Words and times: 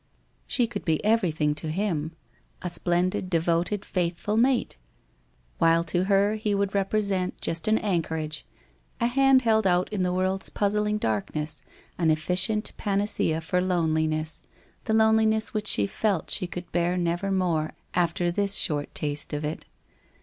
She 0.47 0.65
could 0.65 0.83
be 0.83 1.05
everything 1.05 1.53
to 1.53 1.69
him, 1.69 2.13
a 2.63 2.71
splendid, 2.71 3.29
devoted, 3.29 3.85
faithful 3.85 4.35
mate, 4.35 4.75
while 5.59 5.83
to 5.83 6.05
her 6.05 6.37
he 6.37 6.55
would 6.55 6.73
represent 6.73 7.39
just 7.39 7.67
an 7.67 7.77
anchorage, 7.77 8.43
a 8.99 9.05
hand 9.05 9.43
held 9.43 9.67
out 9.67 9.93
in 9.93 10.01
the 10.01 10.11
world's 10.11 10.49
puzzling 10.49 10.97
dark 10.97 11.35
ness, 11.35 11.61
an 11.99 12.09
efficient 12.09 12.71
panacea 12.77 13.41
for 13.41 13.61
loneliness, 13.61 14.41
the 14.85 14.95
loneliness 14.95 15.53
which 15.53 15.67
she 15.67 15.85
felt 15.85 16.31
she 16.31 16.47
could 16.47 16.71
bear 16.71 16.97
never 16.97 17.31
more, 17.31 17.73
after 17.93 18.31
this 18.31 18.55
short 18.55 18.95
taste 18.95 19.33
of 19.33 19.45
it. 19.45 19.67